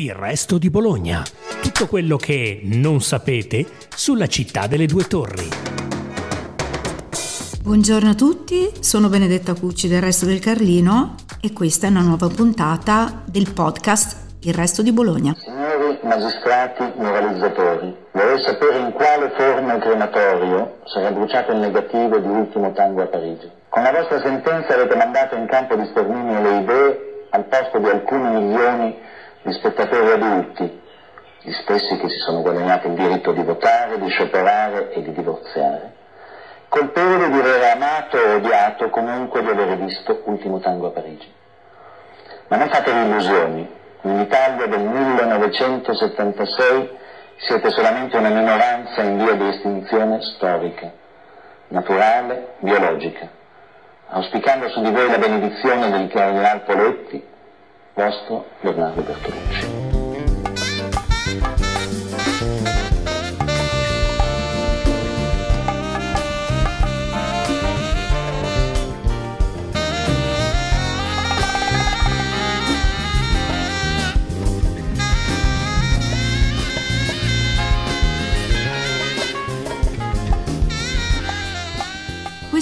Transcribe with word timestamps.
Il 0.00 0.14
resto 0.14 0.58
di 0.58 0.70
Bologna. 0.70 1.24
Tutto 1.60 1.88
quello 1.88 2.16
che 2.18 2.60
non 2.62 3.00
sapete 3.00 3.66
sulla 3.88 4.28
città 4.28 4.68
delle 4.68 4.86
due 4.86 5.02
torri. 5.08 5.48
Buongiorno 7.64 8.10
a 8.10 8.14
tutti, 8.14 8.70
sono 8.78 9.08
Benedetta 9.08 9.54
Cucci 9.54 9.88
del 9.88 10.00
Resto 10.00 10.24
del 10.24 10.38
Carlino 10.38 11.16
e 11.42 11.52
questa 11.52 11.88
è 11.88 11.90
una 11.90 12.02
nuova 12.02 12.28
puntata 12.28 13.24
del 13.26 13.52
podcast 13.52 14.36
Il 14.42 14.54
Resto 14.54 14.82
di 14.82 14.92
Bologna. 14.92 15.34
Signori 15.34 15.98
magistrati 16.04 16.92
moralizzatori, 16.94 17.92
vorrei 18.12 18.40
sapere 18.44 18.78
in 18.78 18.92
quale 18.92 19.32
forma 19.36 19.74
il 19.74 19.82
crematorio 19.82 20.76
sarà 20.84 21.10
bruciato 21.10 21.50
il 21.50 21.58
negativo 21.58 22.18
di 22.18 22.28
Ultimo 22.28 22.72
Tango 22.72 23.02
a 23.02 23.06
Parigi. 23.06 23.50
Con 23.68 23.82
la 23.82 23.90
vostra 23.90 24.20
sentenza 24.22 24.74
avete 24.74 24.94
mandato 24.94 25.34
in 25.34 25.48
campo 25.48 25.74
di 25.74 25.88
sterminio 25.90 26.40
le 26.40 26.60
idee 26.60 27.26
al 27.30 27.44
posto 27.46 27.78
di 27.78 27.88
alcuni 27.88 28.30
milioni 28.30 29.16
di 29.42 29.52
spettatori 29.52 30.10
adulti, 30.10 30.80
gli 31.40 31.52
stessi 31.52 31.96
che 31.98 32.08
si 32.08 32.18
sono 32.18 32.42
guadagnati 32.42 32.88
il 32.88 32.94
diritto 32.94 33.32
di 33.32 33.42
votare, 33.42 33.98
di 33.98 34.08
scioperare 34.08 34.92
e 34.92 35.02
di 35.02 35.12
divorziare, 35.12 35.92
colpevoli 36.68 37.30
di 37.30 37.38
aver 37.38 37.76
amato 37.76 38.18
o 38.18 38.34
odiato 38.34 38.90
comunque 38.90 39.42
di 39.42 39.48
aver 39.48 39.78
visto 39.78 40.20
Ultimo 40.24 40.60
Tango 40.60 40.88
a 40.88 40.90
Parigi. 40.90 41.32
Ma 42.48 42.56
non 42.56 42.68
fatevi 42.68 43.08
illusioni, 43.08 43.76
in 44.02 44.20
Italia 44.20 44.66
del 44.66 44.80
1976 44.80 46.96
siete 47.36 47.70
solamente 47.70 48.16
una 48.16 48.30
minoranza 48.30 49.02
in 49.02 49.18
via 49.18 49.34
di 49.34 49.48
estinzione 49.48 50.20
storica, 50.22 50.90
naturale, 51.68 52.54
biologica, 52.58 53.28
auspicando 54.08 54.68
su 54.68 54.82
di 54.82 54.90
voi 54.90 55.08
la 55.08 55.18
benedizione 55.18 55.90
del 55.90 56.08
cardinal 56.08 56.62
Poletti, 56.62 57.24
vostro 57.98 58.44
Bernardo 58.62 59.02
Bertolucci. 59.02 59.87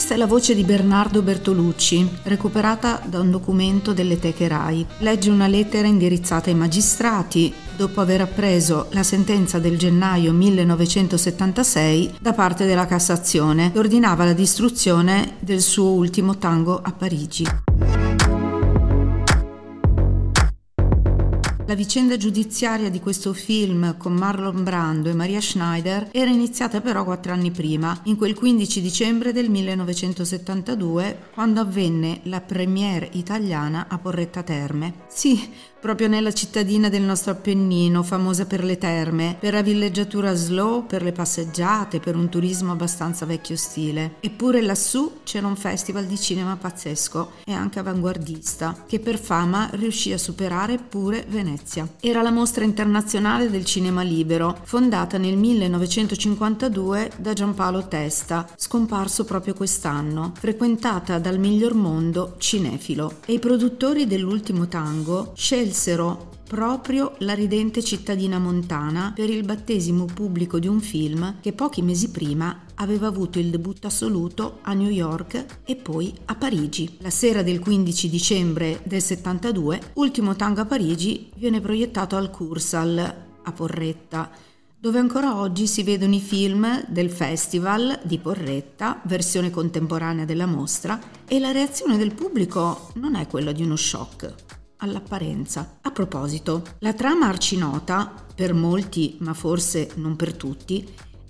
Questa 0.07 0.23
è 0.23 0.25
la 0.25 0.33
voce 0.33 0.55
di 0.55 0.63
Bernardo 0.63 1.21
Bertolucci, 1.21 2.19
recuperata 2.23 3.03
da 3.07 3.19
un 3.19 3.33
documento 3.33 3.93
delle 3.93 4.21
teche 4.21 4.47
RAI. 4.47 4.87
Legge 4.99 5.31
una 5.31 5.49
lettera 5.49 5.89
indirizzata 5.89 6.49
ai 6.49 6.55
magistrati 6.55 7.53
dopo 7.77 8.01
aver 8.01 8.21
appreso 8.21 8.87
la 8.91 9.03
sentenza 9.03 9.59
del 9.59 9.77
gennaio 9.77 10.33
1976 10.33 12.19
da 12.21 12.33
parte 12.35 12.67
della 12.67 12.87
Cassazione 12.87 13.73
che 13.73 13.81
ordinava 13.81 14.25
la 14.25 14.33
distruzione 14.33 15.39
del 15.41 15.61
suo 15.61 15.91
ultimo 15.91 16.39
tango 16.39 16.81
a 16.81 16.93
Parigi. 16.93 17.66
La 21.69 21.75
vicenda 21.75 22.17
giudiziaria 22.17 22.89
di 22.91 23.01
questo 23.01 23.33
film 23.33 23.97
con 23.97 24.13
Marlon 24.13 24.63
Brando 24.63 25.09
e 25.09 25.15
Maria 25.15 25.41
Schneider 25.41 26.11
era 26.13 26.31
iniziata 26.31 26.81
però 26.81 27.03
quattro 27.03 27.33
anni 27.33 27.51
prima, 27.51 28.03
in 28.05 28.17
quel 28.17 28.35
15 28.35 28.81
dicembre 28.81 29.33
del 29.33 29.51
1972, 29.51 31.31
quando 31.35 31.61
avvenne 31.61 32.21
la 32.25 32.41
premiere 32.41 33.09
italiana 33.15 33.87
a 33.89 33.99
Porretta 33.99 34.45
Terme. 34.45 34.95
Sì, 35.09 35.41
proprio 35.87 36.09
nella 36.09 36.33
cittadina 36.33 36.89
del 36.89 37.03
nostro 37.03 37.31
Appennino, 37.31 38.03
famosa 38.03 38.45
per 38.45 38.65
le 38.65 38.77
terme, 38.77 39.37
per 39.39 39.53
la 39.53 39.63
villeggiatura 39.63 40.35
slow, 40.35 40.85
per 40.85 41.01
le 41.05 41.13
passeggiate, 41.13 42.01
per 42.01 42.17
un 42.17 42.29
turismo 42.29 42.73
abbastanza 42.73 43.25
vecchio 43.25 43.55
stile. 43.55 44.17
Eppure 44.19 44.63
lassù 44.63 45.19
c'era 45.23 45.47
un 45.47 45.55
festival 45.55 46.07
di 46.07 46.19
cinema 46.19 46.57
pazzesco 46.57 47.35
e 47.45 47.53
anche 47.53 47.79
avanguardista, 47.79 48.83
che 48.85 48.99
per 48.99 49.17
fama 49.17 49.69
riuscì 49.75 50.13
a 50.13 50.19
superare 50.19 50.79
pure 50.79 51.25
Venezia. 51.29 51.89
Era 52.01 52.21
la 52.21 52.33
mostra 52.33 52.65
internazionale 52.65 53.49
del 53.49 53.65
cinema 53.65 54.03
libero, 54.03 54.59
fondata 54.65 55.19
nel 55.19 55.37
1952 55.37 57.13
da 57.19 57.33
Giampaolo 57.33 57.87
Testa, 57.87 58.49
scomparso 58.57 59.25
proprio 59.25 59.55
quest'anno, 59.55 60.33
frequentata 60.37 61.21
dal 61.21 61.39
miglior 61.39 61.75
mondo 61.75 62.35
cinefilo. 62.39 63.19
E 63.25 63.35
i 63.35 63.39
produttori 63.39 64.09
dell'ultimo 64.09 64.67
tango 64.67 65.31
scelsero 65.37 65.75
scelsero 65.77 66.31
proprio 66.49 67.17
la 67.19 67.35
ridente 67.35 67.85
cittadina 67.85 68.39
montana 68.39 69.13
per 69.15 69.29
il 69.29 69.45
battesimo 69.45 70.07
pubblico 70.07 70.59
di 70.59 70.69
un 70.69 70.81
film 70.81 71.37
che 71.41 71.53
pochi 71.53 71.83
mesi 71.83 72.11
prima 72.11 72.63
aveva 72.77 73.09
avuto 73.09 73.39
il 73.39 73.51
debutto 73.51 73.87
assoluto 73.87 74.61
a 74.63 74.73
New 74.73 74.89
York 74.89 75.61
e 75.65 75.77
poi 75.77 76.15
a 76.27 76.35
Parigi. 76.35 76.97
La 77.01 77.11
sera 77.11 77.43
del 77.43 77.59
15 77.59 78.09
dicembre 78.09 78.81
del 78.85 79.03
72, 79.03 79.93
Ultimo 79.95 80.35
Tango 80.35 80.63
a 80.63 80.67
Parigi 80.67 81.31
viene 81.35 81.61
proiettato 81.61 82.17
al 82.17 82.31
Cursal 82.31 83.15
a 83.43 83.53
Porretta 83.53 84.31
dove 84.79 84.99
ancora 84.99 85.37
oggi 85.37 85.67
si 85.67 85.83
vedono 85.83 86.15
i 86.15 86.21
film 86.21 86.85
del 86.87 87.11
festival 87.11 87.99
di 88.05 88.19
Porretta, 88.19 89.01
versione 89.05 89.51
contemporanea 89.51 90.25
della 90.25 90.47
mostra, 90.47 91.01
e 91.27 91.41
la 91.41 91.51
reazione 91.51 91.97
del 91.97 92.15
pubblico 92.15 92.93
non 92.95 93.17
è 93.17 93.27
quella 93.27 93.51
di 93.51 93.65
uno 93.65 93.75
shock, 93.75 94.33
all'apparenza. 94.79 95.79
A 95.83 95.91
proposito, 95.91 96.63
la 96.81 96.93
trama 96.93 97.27
arcinota, 97.27 98.13
per 98.35 98.55
molti 98.55 99.17
ma 99.21 99.35
forse 99.35 99.91
non 99.97 100.17
per 100.17 100.35
tutti, 100.35 100.87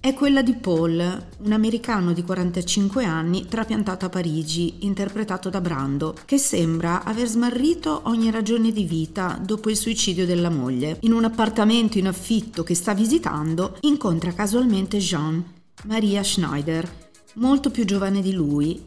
è 0.06 0.14
quella 0.14 0.40
di 0.40 0.54
Paul, 0.54 1.26
un 1.38 1.52
americano 1.52 2.12
di 2.12 2.22
45 2.22 3.04
anni 3.04 3.46
trapiantato 3.48 4.06
a 4.06 4.08
Parigi, 4.08 4.84
interpretato 4.86 5.50
da 5.50 5.60
Brando, 5.60 6.14
che 6.24 6.38
sembra 6.38 7.02
aver 7.02 7.26
smarrito 7.26 8.02
ogni 8.04 8.30
ragione 8.30 8.70
di 8.70 8.84
vita 8.84 9.36
dopo 9.42 9.68
il 9.68 9.76
suicidio 9.76 10.24
della 10.24 10.48
moglie. 10.48 10.98
In 11.00 11.12
un 11.12 11.24
appartamento 11.24 11.98
in 11.98 12.06
affitto 12.06 12.62
che 12.62 12.76
sta 12.76 12.94
visitando, 12.94 13.78
incontra 13.80 14.32
casualmente 14.32 14.98
Jean, 14.98 15.42
Maria 15.86 16.22
Schneider, 16.22 16.88
molto 17.34 17.70
più 17.70 17.84
giovane 17.84 18.20
di 18.20 18.32
lui, 18.32 18.86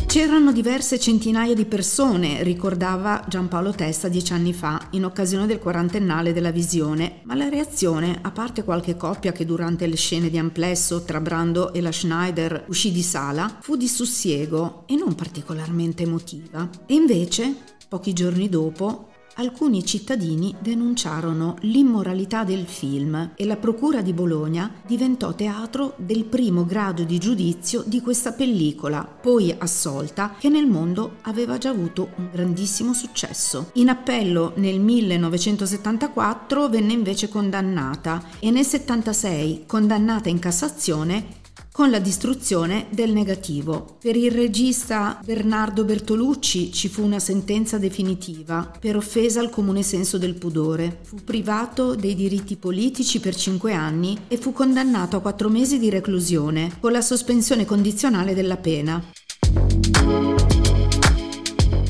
C'erano 0.07 0.53
diverse 0.53 0.97
centinaia 0.97 1.53
di 1.53 1.65
persone, 1.65 2.41
ricordava 2.41 3.25
Giampaolo 3.27 3.71
Testa 3.73 4.07
dieci 4.07 4.31
anni 4.31 4.53
fa, 4.53 4.87
in 4.91 5.03
occasione 5.03 5.45
del 5.45 5.59
quarantennale 5.59 6.31
della 6.31 6.49
visione, 6.49 7.19
ma 7.23 7.35
la 7.35 7.49
reazione, 7.49 8.17
a 8.21 8.31
parte 8.31 8.63
qualche 8.63 8.95
coppia 8.95 9.33
che 9.33 9.45
durante 9.45 9.85
le 9.85 9.97
scene 9.97 10.29
di 10.29 10.37
amplesso 10.37 11.03
tra 11.03 11.19
Brando 11.19 11.73
e 11.73 11.81
la 11.81 11.91
Schneider 11.91 12.63
uscì 12.69 12.93
di 12.93 13.03
sala, 13.03 13.57
fu 13.59 13.75
di 13.75 13.89
sussiego 13.89 14.83
e 14.87 14.95
non 14.95 15.13
particolarmente 15.13 16.03
emotiva. 16.03 16.67
E 16.85 16.93
invece, 16.93 17.53
pochi 17.89 18.13
giorni 18.13 18.47
dopo, 18.47 19.06
alcuni 19.37 19.85
cittadini 19.85 20.55
denunciarono 20.59 21.55
l'immoralità 21.61 22.43
del 22.43 22.65
film 22.65 23.31
e 23.35 23.45
la 23.45 23.57
Procura 23.57 24.01
di 24.01 24.13
Bologna 24.13 24.71
diventò 24.85 25.33
teatro 25.33 25.93
del 25.97 26.25
primo 26.25 26.65
grado 26.65 27.03
di 27.03 27.17
giudizio 27.17 27.83
di 27.85 28.01
questa 28.01 28.33
pellicola, 28.33 29.03
poi 29.03 29.55
assolta, 29.57 30.35
che 30.37 30.49
nel 30.49 30.67
mondo 30.67 31.17
aveva 31.23 31.57
già 31.57 31.69
avuto 31.69 32.09
un 32.17 32.29
grandissimo 32.31 32.93
successo. 32.93 33.71
In 33.73 33.89
appello 33.89 34.53
nel 34.57 34.79
1974 34.79 36.69
venne 36.69 36.93
invece 36.93 37.29
condannata 37.29 38.23
e 38.39 38.51
nel 38.51 38.65
1976, 38.67 39.63
condannata 39.65 40.29
in 40.29 40.39
Cassazione, 40.39 41.45
con 41.77 41.91
la 41.91 41.99
distruzione 41.99 42.87
del 42.89 43.13
negativo. 43.13 43.97
Per 44.01 44.15
il 44.15 44.31
regista 44.31 45.21
Bernardo 45.23 45.83
Bertolucci 45.83 46.73
ci 46.73 46.89
fu 46.89 47.03
una 47.03 47.19
sentenza 47.19 47.77
definitiva 47.77 48.71
per 48.79 48.95
offesa 48.95 49.41
al 49.41 49.51
comune 49.51 49.83
senso 49.83 50.17
del 50.17 50.33
pudore. 50.33 51.01
Fu 51.03 51.17
privato 51.23 51.93
dei 51.93 52.15
diritti 52.15 52.55
politici 52.55 53.19
per 53.19 53.35
cinque 53.35 53.73
anni 53.73 54.17
e 54.27 54.37
fu 54.37 54.53
condannato 54.53 55.17
a 55.17 55.21
quattro 55.21 55.49
mesi 55.49 55.77
di 55.77 55.91
reclusione 55.91 56.77
con 56.79 56.91
la 56.91 57.01
sospensione 57.01 57.63
condizionale 57.65 58.33
della 58.33 58.57
pena. 58.57 59.11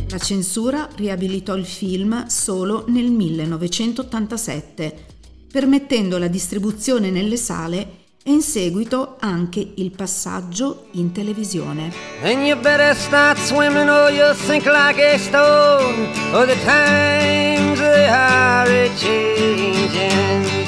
La 0.10 0.19
censura 0.19 0.89
riabilitò 0.95 1.56
il 1.56 1.66
film 1.66 2.25
solo 2.25 2.84
nel 2.89 3.10
1987, 3.10 5.06
permettendo 5.50 6.18
la 6.18 6.28
distribuzione 6.28 7.10
nelle 7.10 7.38
sale 7.38 8.04
e 8.27 8.31
in 8.31 8.41
seguito 8.41 9.15
anche 9.19 9.65
il 9.75 9.91
passaggio 9.91 10.88
in 10.91 11.13
televisione. 11.13 11.94
And 12.24 12.45
you 12.45 12.59
better 12.59 12.94
start 12.94 13.38
swimming 13.38 13.88
or 13.88 14.12
you'll 14.12 14.35
sink 14.35 14.65
like 14.65 15.00
a 15.01 15.18
stone, 15.18 16.09
or 16.33 16.45
the 16.45 16.57
times 16.65 17.79
they 17.79 18.06
are 18.09 18.89
changing. 18.97 20.66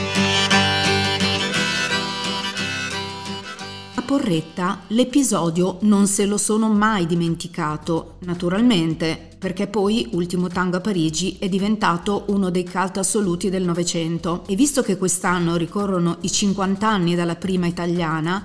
Porretta 4.09 4.85
l'episodio 4.87 5.77
non 5.81 6.07
se 6.07 6.25
lo 6.25 6.37
sono 6.37 6.67
mai 6.67 7.05
dimenticato, 7.05 8.15
naturalmente, 8.21 9.35
perché 9.37 9.67
poi 9.67 10.09
Ultimo 10.13 10.47
Tango 10.47 10.77
a 10.77 10.81
Parigi 10.81 11.37
è 11.37 11.47
diventato 11.47 12.23
uno 12.29 12.49
dei 12.49 12.67
cult 12.67 12.97
assoluti 12.97 13.51
del 13.51 13.65
Novecento. 13.65 14.45
E 14.47 14.55
visto 14.55 14.81
che 14.81 14.97
quest'anno 14.97 15.57
ricorrono 15.57 16.17
i 16.21 16.31
50 16.31 16.87
anni 16.87 17.13
dalla 17.13 17.35
prima 17.35 17.67
italiana, 17.67 18.43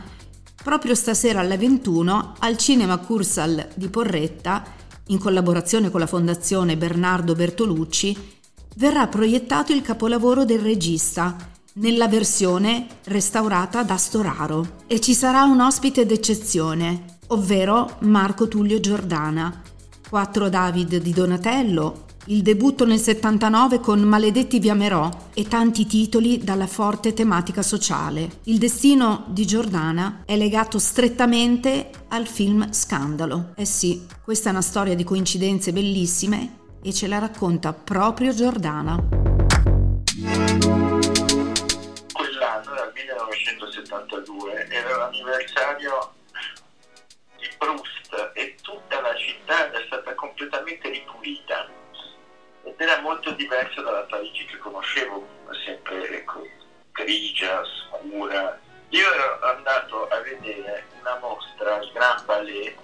proprio 0.62 0.94
stasera 0.94 1.40
alle 1.40 1.56
21 1.56 2.34
al 2.40 2.58
Cinema 2.58 2.98
Cursal 2.98 3.66
di 3.74 3.88
Porretta, 3.88 4.64
in 5.06 5.18
collaborazione 5.18 5.90
con 5.90 6.00
la 6.00 6.06
Fondazione 6.06 6.76
Bernardo 6.76 7.32
Bertolucci, 7.32 8.14
verrà 8.76 9.06
proiettato 9.06 9.72
il 9.72 9.80
capolavoro 9.80 10.44
del 10.44 10.60
regista 10.60 11.52
nella 11.74 12.06
versione 12.06 12.86
restaurata 13.04 13.82
da 13.82 13.96
Storaro 13.96 14.82
e 14.86 15.00
ci 15.00 15.14
sarà 15.14 15.44
un 15.44 15.60
ospite 15.60 16.06
d'eccezione, 16.06 17.18
ovvero 17.28 17.96
Marco 18.00 18.46
Tullio 18.46 18.78
Giordana, 18.78 19.62
4 20.08 20.48
David 20.48 20.98
di 20.98 21.12
Donatello, 21.12 22.02
il 22.26 22.42
debutto 22.42 22.86
nel 22.86 23.00
79 23.00 23.80
con 23.80 24.00
Maledetti 24.00 24.58
vi 24.58 24.70
amerò 24.70 25.10
e 25.34 25.46
tanti 25.46 25.84
titoli 25.86 26.38
dalla 26.38 26.66
forte 26.66 27.12
tematica 27.12 27.60
sociale. 27.60 28.38
Il 28.44 28.58
destino 28.58 29.24
di 29.28 29.44
Giordana 29.44 30.22
è 30.24 30.36
legato 30.36 30.78
strettamente 30.78 31.90
al 32.08 32.26
film 32.26 32.72
Scandalo. 32.72 33.52
Eh 33.56 33.66
sì, 33.66 34.06
questa 34.22 34.48
è 34.48 34.52
una 34.52 34.62
storia 34.62 34.94
di 34.94 35.04
coincidenze 35.04 35.72
bellissime 35.72 36.60
e 36.82 36.94
ce 36.94 37.08
la 37.08 37.18
racconta 37.18 37.74
proprio 37.74 38.32
Giordana. 38.32 39.43
1972, 44.34 44.66
era 44.68 44.96
l'anniversario 44.96 46.12
di 47.38 47.48
Proust 47.58 48.32
e 48.34 48.56
tutta 48.62 49.00
la 49.00 49.14
città 49.16 49.68
era 49.68 49.84
stata 49.86 50.14
completamente 50.14 50.88
ripulita 50.88 51.68
ed 52.64 52.74
era 52.76 53.00
molto 53.00 53.30
diversa 53.32 53.80
dalla 53.82 54.02
Parigi 54.02 54.46
che 54.46 54.58
conoscevo, 54.58 55.26
sempre 55.64 56.08
ecco, 56.08 56.46
grigia, 56.92 57.62
scura. 57.64 58.58
Io 58.88 59.12
ero 59.12 59.40
andato 59.42 60.08
a 60.08 60.20
vedere 60.20 60.86
una 61.00 61.18
mostra 61.18 61.76
al 61.76 61.90
Grand 61.92 62.24
Palais 62.24 62.74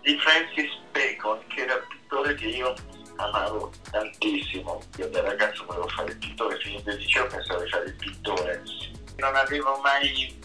di 0.00 0.18
Francis 0.18 0.72
Bacon, 0.92 1.46
che 1.48 1.62
era 1.62 1.74
un 1.74 1.86
pittore 1.88 2.34
che 2.34 2.46
io 2.46 2.74
amavo 3.16 3.72
tantissimo. 3.90 4.80
Io 4.96 5.08
da 5.08 5.20
ragazzo 5.22 5.64
volevo 5.64 5.88
fare 5.88 6.12
il 6.12 6.18
pittore, 6.18 6.58
finito 6.60 6.90
il 6.90 6.96
liceo 6.96 7.26
pensavo 7.26 7.62
di 7.62 7.68
fare 7.68 7.84
il 7.84 7.94
pittore. 7.94 8.62
Non 9.18 9.34
avevo 9.34 9.78
mai, 9.80 10.38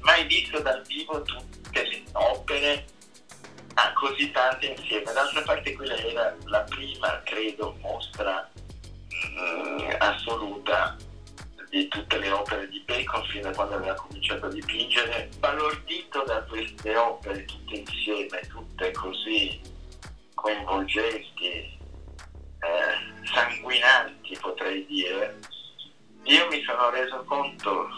mai 0.00 0.26
visto 0.26 0.60
dal 0.60 0.82
vivo 0.86 1.22
tutte 1.22 1.82
le 1.82 2.02
opere 2.12 2.84
ah, 3.74 3.92
così 3.94 4.30
tante 4.30 4.66
insieme. 4.66 5.12
D'altra 5.12 5.42
parte 5.42 5.72
quella 5.72 5.96
era 5.96 6.36
la 6.44 6.60
prima, 6.60 7.20
credo, 7.24 7.74
mostra 7.80 8.50
mh, 9.08 9.82
mm, 9.82 9.90
assoluta 9.98 10.96
di 11.70 11.88
tutte 11.88 12.18
le 12.18 12.30
opere 12.30 12.68
di 12.68 12.82
Bacon 12.86 13.24
fino 13.28 13.48
a 13.48 13.52
quando 13.52 13.76
aveva 13.76 13.94
cominciato 13.94 14.44
a 14.44 14.50
dipingere, 14.50 15.30
balordito 15.38 16.22
da 16.24 16.42
queste 16.42 16.94
opere 16.94 17.46
tutte 17.46 17.76
insieme, 17.76 18.40
tutte 18.40 18.90
così 18.92 19.58
coinvolgenti, 20.34 21.48
eh, 21.48 23.24
sanguinanti 23.24 24.36
potrei 24.38 24.84
dire, 24.84 25.38
io 26.24 26.46
mi 26.48 26.62
sono 26.62 26.90
reso 26.90 27.24
conto 27.24 27.88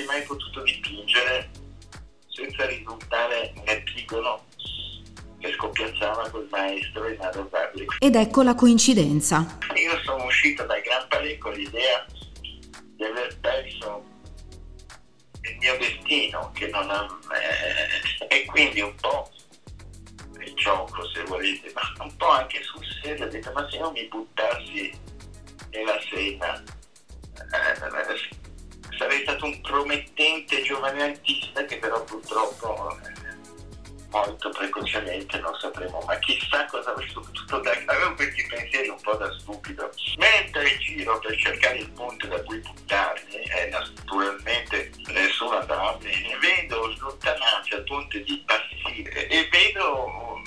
avrei 0.00 0.04
mai 0.06 0.22
potuto 0.22 0.62
dipingere 0.62 1.50
senza 2.28 2.66
risultare 2.66 3.52
un 3.56 3.62
epigono 3.66 4.44
che 5.38 5.52
scoppiazzava 5.52 6.28
quel 6.30 6.48
maestro 6.50 7.08
inarrivabile. 7.08 7.86
Ed 7.98 8.14
ecco 8.14 8.42
la 8.42 8.54
coincidenza. 8.54 9.58
Io 9.74 9.98
sono 10.02 10.24
uscito 10.24 10.64
dal 10.64 10.80
Gran 10.80 11.06
Palais 11.08 11.38
con 11.38 11.52
l'idea 11.52 12.04
di 12.96 13.04
aver 13.04 13.38
perso 13.40 14.04
il 15.42 15.56
mio 15.58 15.76
destino, 15.78 16.50
che 16.52 16.66
non 16.68 16.90
ha, 16.90 17.06
eh, 17.32 18.28
e 18.28 18.44
quindi 18.44 18.80
un 18.82 18.94
po' 18.96 19.30
il 20.44 20.52
gioco 20.54 21.08
se 21.08 21.22
volete, 21.24 21.72
ma 21.74 22.04
un 22.04 22.16
po' 22.16 22.28
anche 22.28 22.62
sul 22.62 22.84
serio 23.02 23.24
ho 23.24 23.28
detto 23.28 23.50
ma 23.52 23.66
se 23.70 23.76
io 23.76 23.90
mi 23.90 24.06
buttassi 24.08 24.92
nella 25.70 25.98
sena 26.10 26.62
eh, 27.34 28.39
sarei 29.00 29.22
stato 29.22 29.46
un 29.46 29.58
promettente 29.62 30.60
giovane 30.60 31.02
artista 31.02 31.64
che 31.64 31.78
però 31.78 32.04
purtroppo 32.04 32.98
eh, 32.98 34.08
molto 34.10 34.50
precocemente 34.50 35.38
non 35.38 35.54
sapremo 35.58 36.02
ma 36.06 36.18
chissà 36.18 36.66
cosa 36.66 36.90
avrei 36.90 37.10
potuto 37.10 37.60
dare 37.60 37.82
avevo 37.86 38.14
questi 38.14 38.46
pensieri 38.46 38.88
un 38.88 39.00
po' 39.00 39.14
da 39.14 39.32
stupido. 39.38 39.90
Mentre 40.18 40.76
giro 40.78 41.18
per 41.18 41.34
cercare 41.36 41.78
il 41.78 41.90
punto 41.92 42.26
da 42.26 42.42
cui 42.42 42.58
buttarmi 42.58 43.36
e 43.36 43.68
naturalmente 43.70 44.92
nessuno 45.06 45.58
andava 45.58 45.94
bene 45.94 46.36
vedo 46.36 46.92
slontanarsi 46.96 47.72
al 47.72 47.84
ponte 47.84 48.22
di 48.22 48.44
Passire 48.44 49.28
e 49.28 49.48
vedo 49.50 50.42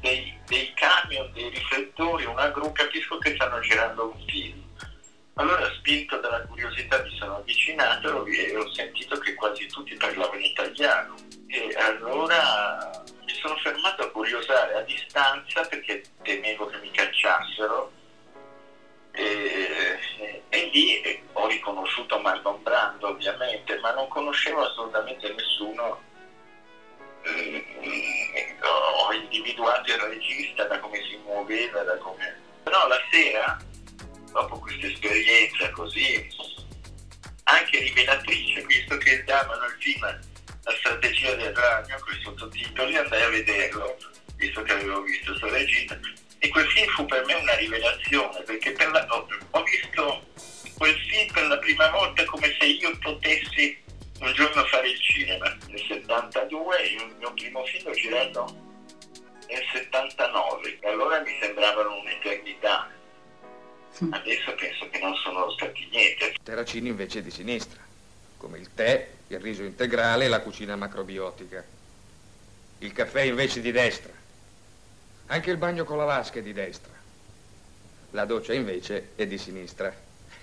dei, 0.00 0.36
dei 0.48 0.72
camion, 0.74 1.30
dei 1.32 1.48
riflettori, 1.48 2.24
una 2.24 2.48
gru, 2.48 2.72
capisco 2.72 3.18
che 3.18 3.34
stanno 3.34 3.60
girando 3.60 4.12
un 4.12 4.23
spinto 5.94 6.18
dalla 6.18 6.42
curiosità, 6.42 7.00
mi 7.02 7.16
sono 7.16 7.36
avvicinato 7.36 8.26
e 8.26 8.56
ho 8.56 8.72
sentito 8.72 9.16
che 9.18 9.34
quasi 9.34 9.66
tutti 9.68 9.94
parlavano 9.94 10.40
italiano. 10.40 11.14
E 11.46 11.72
allora 11.76 13.02
mi 13.24 13.32
sono 13.34 13.56
fermato 13.58 14.02
a 14.02 14.10
curiosare 14.10 14.74
a 14.74 14.80
distanza 14.80 15.64
perché 15.66 16.02
temevo 16.22 16.66
che 16.66 16.78
mi 16.78 16.90
cacciassero. 16.90 17.92
E, 19.12 20.40
e, 20.48 20.70
lì 20.72 21.22
ho 21.32 21.46
riconosciuto 21.46 22.18
Marlon 22.18 22.60
Brando, 22.64 23.08
ovviamente, 23.08 23.78
ma 23.78 23.92
non 23.92 24.08
conoscevo 24.08 24.66
assolutamente 24.66 25.32
nessuno. 25.32 26.02
Mm, 27.28 27.56
ho 28.60 29.12
individuato 29.12 29.92
il 29.92 29.98
regista 29.98 30.64
da 30.64 30.80
come 30.80 31.00
si 31.04 31.16
muoveva, 31.24 31.82
da 31.82 31.96
come... 31.98 32.42
Però 32.64 32.88
la 32.88 32.98
sera 33.10 33.58
dopo 34.34 34.58
questa 34.58 34.88
esperienza 34.88 35.70
così 35.70 36.28
anche 37.44 37.78
rivelatrice, 37.78 38.66
visto 38.66 38.96
che 38.98 39.22
davano 39.22 39.64
il 39.66 39.76
film 39.78 40.02
La 40.64 40.74
strategia 40.78 41.34
del 41.34 41.54
ragno 41.54 41.96
con 42.00 42.14
i 42.14 42.22
sottotitoli, 42.22 42.96
andai 42.96 43.22
a 43.22 43.28
vederlo, 43.28 43.96
visto 44.36 44.62
che 44.62 44.72
avevo 44.72 45.02
visto 45.02 45.30
questo 45.30 45.48
regista, 45.50 45.98
e 46.38 46.48
quel 46.48 46.66
film 46.70 46.90
fu 46.92 47.04
per 47.04 47.24
me 47.26 47.34
una 47.34 47.54
rivelazione, 47.54 48.42
perché 48.42 48.74
la, 48.76 49.06
ho, 49.10 49.26
ho 49.50 49.62
visto 49.62 50.26
quel 50.78 50.98
film 50.98 51.32
per 51.32 51.46
la 51.46 51.58
prima 51.58 51.90
volta 51.90 52.24
come 52.24 52.56
se 52.58 52.66
io 52.66 52.96
potessi 52.98 53.78
un 54.20 54.32
giorno 54.32 54.64
fare 54.64 54.88
il 54.88 55.00
cinema. 55.00 55.56
Nel 55.68 55.84
72 55.86 56.82
il 56.82 57.14
mio 57.18 57.32
primo 57.34 57.62
film 57.66 57.84
l'ho 57.84 57.92
girato 57.92 58.44
nel 59.48 59.64
79, 59.70 60.78
e 60.80 60.88
allora 60.88 61.20
mi 61.20 61.36
sembravano 61.40 61.98
un'eternità 61.98 62.90
Adesso 63.96 64.54
penso 64.56 64.88
che 64.90 64.98
non 64.98 65.14
sono 65.14 65.50
stati 65.52 65.86
niente. 65.90 66.34
Terracini 66.42 66.88
invece 66.88 67.22
di 67.22 67.30
sinistra, 67.30 67.80
come 68.36 68.58
il 68.58 68.74
tè, 68.74 69.08
il 69.28 69.38
riso 69.38 69.62
integrale 69.62 70.24
e 70.24 70.28
la 70.28 70.40
cucina 70.40 70.74
macrobiotica. 70.74 71.64
Il 72.78 72.92
caffè 72.92 73.22
invece 73.22 73.60
di 73.60 73.70
destra. 73.70 74.12
Anche 75.26 75.50
il 75.50 75.56
bagno 75.58 75.84
con 75.84 75.96
la 75.96 76.04
vasca 76.04 76.40
è 76.40 76.42
di 76.42 76.52
destra. 76.52 76.92
La 78.10 78.24
doccia 78.24 78.52
invece 78.52 79.10
è 79.14 79.26
di 79.26 79.38
sinistra. 79.38 79.94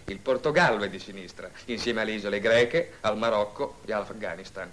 Il 0.05 0.17
Portogallo 0.20 0.84
è 0.84 0.89
di 0.89 1.00
sinistra, 1.00 1.50
insieme 1.65 2.01
alle 2.01 2.13
isole 2.13 2.39
greche, 2.39 2.93
al 3.01 3.17
Marocco 3.17 3.79
e 3.86 3.91
all'Afghanistan. 3.91 4.72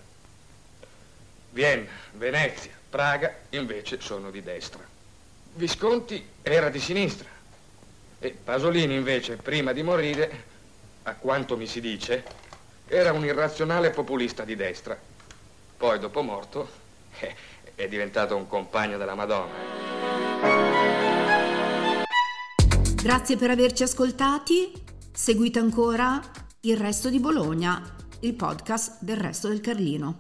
Vienna, 1.50 1.90
Venezia, 2.12 2.73
Praga 2.88 3.40
invece 3.50 4.00
sono 4.00 4.30
di 4.30 4.42
destra. 4.42 4.87
Visconti 5.54 6.25
era 6.42 6.68
di 6.70 6.78
sinistra 6.78 7.38
e 8.20 8.30
Pasolini 8.30 8.94
invece, 8.94 9.37
prima 9.37 9.72
di 9.72 9.82
morire, 9.82 10.44
a 11.04 11.14
quanto 11.14 11.56
mi 11.56 11.66
si 11.66 11.80
dice, 11.80 12.25
era 12.87 13.12
un 13.12 13.25
irrazionale 13.25 13.90
populista 13.90 14.44
di 14.44 14.56
destra. 14.56 14.98
Poi, 15.76 15.98
dopo 15.98 16.22
morto, 16.22 16.68
è 17.75 17.87
diventato 17.87 18.34
un 18.37 18.48
compagno 18.48 18.98
della 18.98 19.14
Madonna. 19.14 19.76
Grazie 23.00 23.37
per 23.37 23.50
averci 23.50 23.84
ascoltati. 23.84 24.72
Seguite 25.12 25.60
ancora 25.60 26.20
Il 26.62 26.76
Resto 26.76 27.08
di 27.10 27.20
Bologna, 27.20 27.80
il 28.20 28.34
podcast 28.34 28.98
del 29.00 29.16
Resto 29.16 29.46
del 29.46 29.60
Carlino. 29.60 30.16